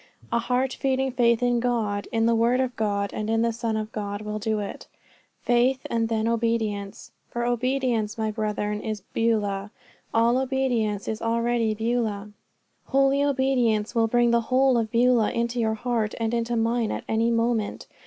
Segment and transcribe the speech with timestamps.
[0.31, 3.77] A heart feeding faith in God, in the word of God, and in the Son
[3.77, 4.87] of God, will do it.
[5.43, 7.11] Faith, and then obedience.
[7.29, 9.69] For obedience, my brethren, is Beulah.
[10.11, 12.31] All obedience is already Beulah.
[12.87, 17.03] Holy obedience will bring the whole of Beulah into your heart and into mine at
[17.07, 17.85] any moment.